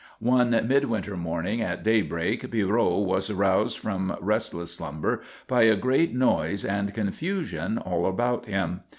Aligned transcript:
One 0.17 0.49
midwinter 0.49 1.15
morning 1.15 1.61
at 1.61 1.83
daybreak 1.83 2.49
Pierrot 2.49 3.05
was 3.05 3.29
aroused 3.29 3.77
from 3.77 4.17
restless 4.19 4.73
slumber 4.73 5.21
by 5.47 5.61
a 5.65 5.75
great 5.75 6.11
noise 6.11 6.65
and 6.65 6.91
confusion 6.91 7.77
all 7.77 8.07
about 8.07 8.47
him. 8.47 8.81